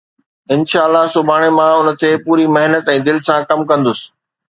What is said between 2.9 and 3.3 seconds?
۽ دل